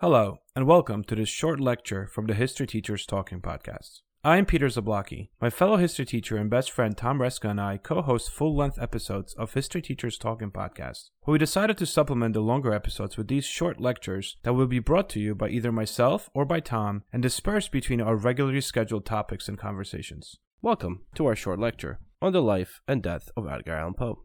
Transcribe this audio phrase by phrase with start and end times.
[0.00, 4.00] Hello, and welcome to this short lecture from the History Teachers Talking Podcast.
[4.24, 5.28] I am Peter Zablocki.
[5.42, 8.78] My fellow history teacher and best friend Tom Reska and I co host full length
[8.80, 11.10] episodes of History Teachers Talking Podcast.
[11.26, 14.78] But we decided to supplement the longer episodes with these short lectures that will be
[14.78, 19.04] brought to you by either myself or by Tom and dispersed between our regularly scheduled
[19.04, 20.34] topics and conversations.
[20.62, 24.22] Welcome to our short lecture on the life and death of Edgar Allan Poe.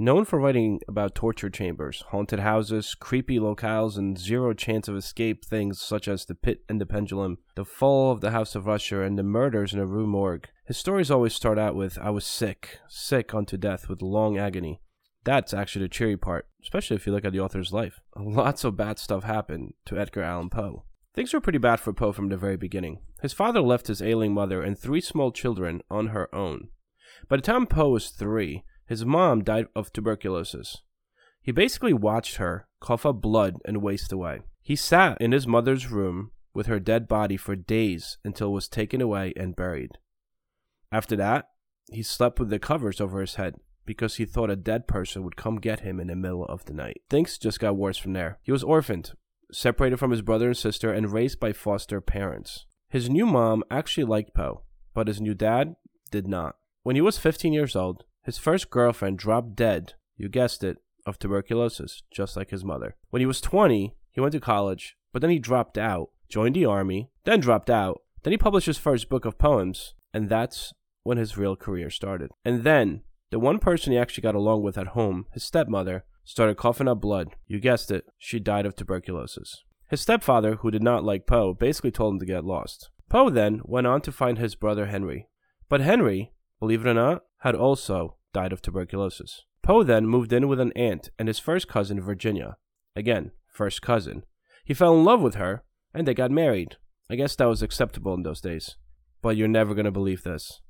[0.00, 5.44] Known for writing about torture chambers, haunted houses, creepy locales, and zero chance of escape
[5.44, 9.02] things such as the pit and the pendulum, the fall of the House of Usher,
[9.02, 12.26] and the murders in a Rue Morgue, his stories always start out with, I was
[12.26, 14.82] sick, sick unto death with long agony.
[15.24, 18.00] That's actually the cheery part, especially if you look at the author's life.
[18.16, 20.84] Lots of bad stuff happened to Edgar Allan Poe.
[21.14, 23.00] Things were pretty bad for Poe from the very beginning.
[23.22, 26.68] His father left his ailing mother and three small children on her own.
[27.28, 30.78] By the time Poe was three, his mom died of tuberculosis.
[31.42, 34.40] He basically watched her cough up blood and waste away.
[34.62, 38.68] He sat in his mother's room with her dead body for days until it was
[38.68, 39.98] taken away and buried.
[40.90, 41.50] After that,
[41.92, 45.36] he slept with the covers over his head because he thought a dead person would
[45.36, 47.02] come get him in the middle of the night.
[47.08, 48.38] Things just got worse from there.
[48.42, 49.12] He was orphaned,
[49.52, 52.66] separated from his brother and sister, and raised by foster parents.
[52.90, 54.62] His new mom actually liked Poe,
[54.94, 55.76] but his new dad
[56.10, 56.56] did not.
[56.82, 60.76] When he was 15 years old, his first girlfriend dropped dead, you guessed it,
[61.06, 62.94] of tuberculosis, just like his mother.
[63.08, 66.66] When he was 20, he went to college, but then he dropped out, joined the
[66.66, 68.02] army, then dropped out.
[68.22, 72.30] Then he published his first book of poems, and that's when his real career started.
[72.44, 73.00] And then,
[73.30, 77.00] the one person he actually got along with at home, his stepmother, started coughing up
[77.00, 77.28] blood.
[77.46, 79.64] You guessed it, she died of tuberculosis.
[79.88, 82.90] His stepfather, who did not like Poe, basically told him to get lost.
[83.08, 85.28] Poe then went on to find his brother Henry.
[85.70, 89.42] But Henry, believe it or not, had also died of tuberculosis.
[89.62, 92.56] Poe then moved in with an aunt and his first cousin, Virginia.
[92.96, 94.24] Again, first cousin.
[94.64, 95.62] He fell in love with her,
[95.94, 96.76] and they got married.
[97.10, 98.76] I guess that was acceptable in those days.
[99.22, 100.60] But you're never going to believe this.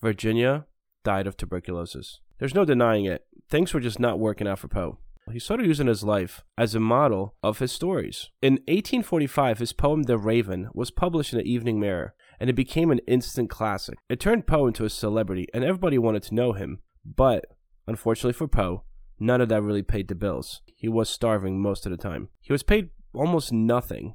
[0.00, 0.66] Virginia
[1.04, 2.20] died of tuberculosis.
[2.38, 3.24] There's no denying it.
[3.48, 4.98] Things were just not working out for Poe.
[5.30, 8.30] He started using his life as a model of his stories.
[8.42, 12.90] In 1845, his poem The Raven was published in the Evening Mirror, and it became
[12.90, 13.98] an instant classic.
[14.08, 16.80] It turned Poe into a celebrity, and everybody wanted to know him.
[17.04, 17.44] But,
[17.86, 18.84] unfortunately for Poe,
[19.18, 20.62] none of that really paid the bills.
[20.76, 22.28] He was starving most of the time.
[22.40, 24.14] He was paid almost nothing.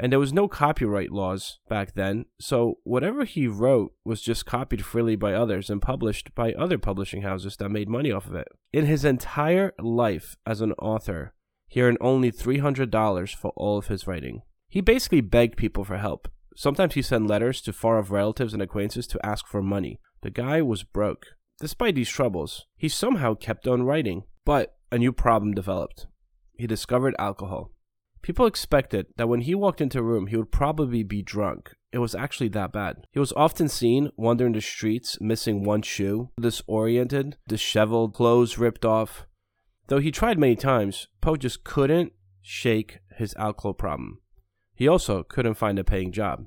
[0.00, 4.84] And there was no copyright laws back then, so whatever he wrote was just copied
[4.84, 8.46] freely by others and published by other publishing houses that made money off of it.
[8.72, 11.34] In his entire life as an author,
[11.66, 14.42] he earned only $300 for all of his writing.
[14.68, 16.28] He basically begged people for help.
[16.54, 20.00] Sometimes he sent letters to far off relatives and acquaintances to ask for money.
[20.22, 21.26] The guy was broke.
[21.60, 24.24] Despite these troubles, he somehow kept on writing.
[24.44, 26.06] But a new problem developed.
[26.56, 27.72] He discovered alcohol.
[28.22, 31.74] People expected that when he walked into a room, he would probably be drunk.
[31.92, 33.06] It was actually that bad.
[33.12, 39.26] He was often seen wandering the streets, missing one shoe, disoriented, disheveled, clothes ripped off.
[39.86, 44.20] Though he tried many times, Poe just couldn't shake his alcohol problem.
[44.74, 46.46] He also couldn't find a paying job.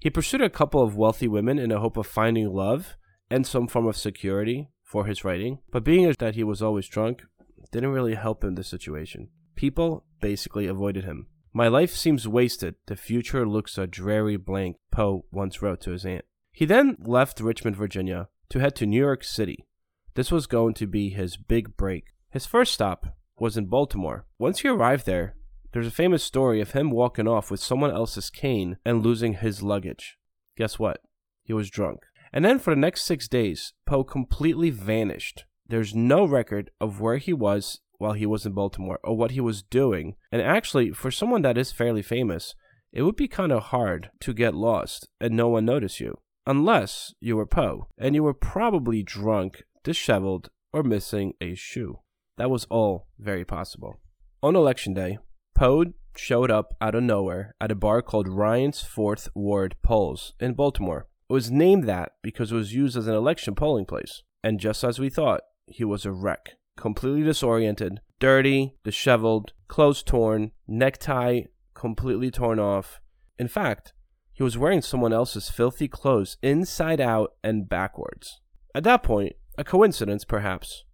[0.00, 2.96] He pursued a couple of wealthy women in the hope of finding love
[3.30, 7.22] and some form of security for his writing, but being that he was always drunk
[7.70, 9.28] didn't really help in this situation.
[9.54, 11.26] People basically avoided him.
[11.52, 12.76] My life seems wasted.
[12.86, 16.24] The future looks a dreary blank, Poe once wrote to his aunt.
[16.50, 19.66] He then left Richmond, Virginia, to head to New York City.
[20.14, 22.04] This was going to be his big break.
[22.30, 24.26] His first stop was in Baltimore.
[24.38, 25.36] Once he arrived there,
[25.72, 29.62] there's a famous story of him walking off with someone else's cane and losing his
[29.62, 30.18] luggage.
[30.56, 31.00] Guess what?
[31.44, 32.00] He was drunk.
[32.32, 35.44] And then for the next six days, Poe completely vanished.
[35.66, 39.40] There's no record of where he was while he was in Baltimore or what he
[39.40, 40.16] was doing.
[40.32, 42.54] And actually, for someone that is fairly famous,
[42.92, 46.18] it would be kind of hard to get lost and no one notice you.
[46.46, 52.00] Unless you were Poe, and you were probably drunk, disheveled, or missing a shoe.
[52.38, 54.00] That was all very possible.
[54.42, 55.18] On election day,
[55.60, 60.54] Poe showed up out of nowhere at a bar called Ryan's Fourth Ward Polls in
[60.54, 61.06] Baltimore.
[61.28, 64.22] It was named that because it was used as an election polling place.
[64.42, 66.52] And just as we thought, he was a wreck.
[66.78, 71.42] Completely disoriented, dirty, disheveled, clothes torn, necktie
[71.74, 72.98] completely torn off.
[73.38, 73.92] In fact,
[74.32, 78.40] he was wearing someone else's filthy clothes inside out and backwards.
[78.74, 80.86] At that point, a coincidence perhaps,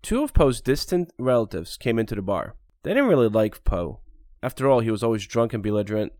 [0.00, 2.54] two of Poe's distant relatives came into the bar.
[2.86, 3.98] They didn't really like Poe.
[4.44, 6.12] After all, he was always drunk and belligerent,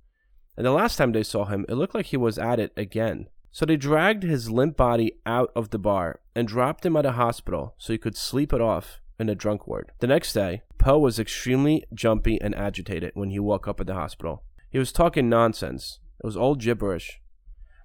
[0.56, 3.28] and the last time they saw him, it looked like he was at it again.
[3.52, 7.12] So they dragged his limp body out of the bar and dropped him at a
[7.12, 9.92] hospital so he could sleep it off in a drunk ward.
[10.00, 13.94] The next day, Poe was extremely jumpy and agitated when he woke up at the
[13.94, 14.42] hospital.
[14.68, 16.00] He was talking nonsense.
[16.18, 17.20] It was all gibberish.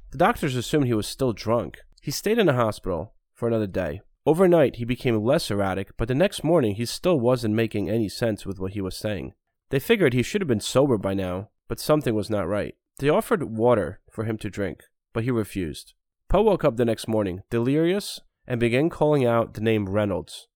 [0.10, 1.82] The doctors assumed he was still drunk.
[2.02, 4.02] He stayed in the hospital for another day.
[4.26, 8.46] Overnight, he became less erratic, but the next morning, he still wasn't making any sense
[8.46, 9.34] with what he was saying.
[9.70, 12.76] They figured he should have been sober by now, but something was not right.
[13.00, 14.82] They offered water for him to drink
[15.14, 15.94] but he refused.
[16.30, 20.48] Poe woke up the next morning, delirious, and began calling out the name Reynolds.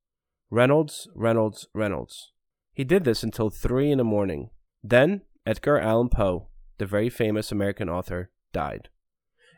[0.50, 2.32] Reynolds, Reynolds, Reynolds.
[2.74, 4.50] He did this until three in the morning.
[4.84, 6.48] Then Edgar Allan Poe,
[6.78, 8.90] the very famous American author, died.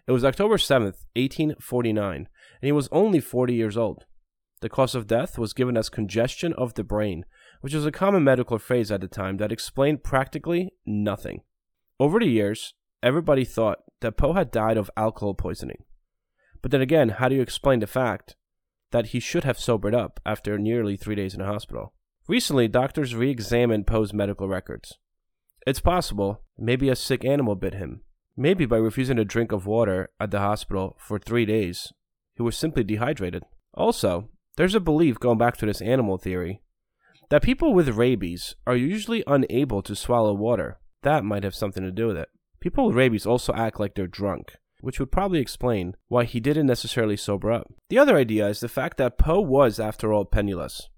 [0.07, 2.27] It was October 7th, 1849,
[2.61, 4.05] and he was only 40 years old.
[4.61, 7.25] The cause of death was given as congestion of the brain,
[7.61, 11.41] which was a common medical phrase at the time that explained practically nothing.
[11.99, 12.73] Over the years,
[13.03, 15.83] everybody thought that Poe had died of alcohol poisoning.
[16.61, 18.35] But then again, how do you explain the fact
[18.91, 21.93] that he should have sobered up after nearly three days in a hospital?
[22.27, 24.97] Recently, doctors re examined Poe's medical records.
[25.65, 28.01] It's possible, maybe a sick animal bit him.
[28.35, 31.91] Maybe by refusing a drink of water at the hospital for three days,
[32.37, 33.43] he was simply dehydrated.
[33.73, 36.61] Also, there's a belief going back to this animal theory
[37.29, 40.79] that people with rabies are usually unable to swallow water.
[41.03, 42.29] That might have something to do with it.
[42.59, 46.67] People with rabies also act like they're drunk, which would probably explain why he didn't
[46.67, 47.71] necessarily sober up.
[47.89, 50.89] The other idea is the fact that Poe was, after all, penniless.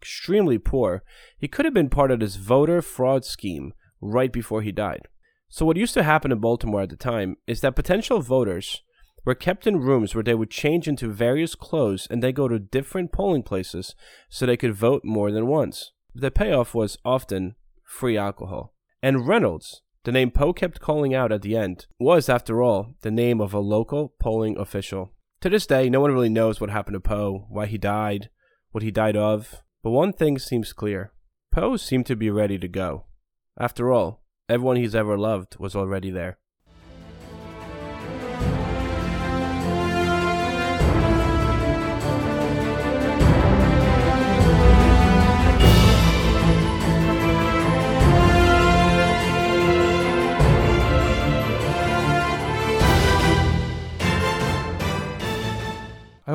[0.00, 1.02] Extremely poor,
[1.38, 5.08] he could have been part of this voter fraud scheme right before he died.
[5.48, 8.82] So, what used to happen in Baltimore at the time is that potential voters
[9.24, 12.58] were kept in rooms where they would change into various clothes and they go to
[12.58, 13.94] different polling places
[14.28, 15.92] so they could vote more than once.
[16.14, 17.54] The payoff was often
[17.84, 18.74] free alcohol.
[19.02, 23.10] And Reynolds, the name Poe kept calling out at the end was, after all, the
[23.10, 25.12] name of a local polling official.
[25.42, 28.30] To this day, no one really knows what happened to Poe, why he died,
[28.72, 31.12] what he died of, but one thing seems clear.
[31.52, 33.04] Poe seemed to be ready to go.
[33.58, 36.38] After all, everyone he's ever loved was already there.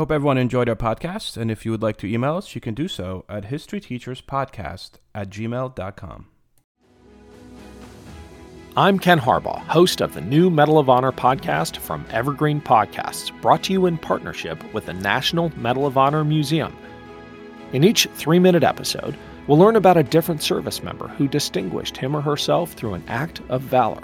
[0.03, 2.73] Hope everyone enjoyed our podcast, and if you would like to email us, you can
[2.73, 6.25] do so at historyteacherspodcast at gmail.com.
[8.75, 13.63] I'm Ken Harbaugh, host of the new Medal of Honor podcast from Evergreen Podcasts, brought
[13.63, 16.75] to you in partnership with the National Medal of Honor Museum.
[17.71, 22.13] In each three minute episode, we'll learn about a different service member who distinguished him
[22.13, 24.03] or herself through an act of valor.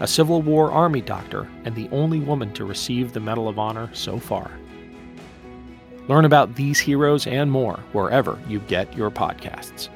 [0.00, 3.90] a Civil War Army doctor and the only woman to receive the Medal of Honor
[3.92, 4.50] so far.
[6.08, 9.88] Learn about these heroes and more wherever you get your podcasts.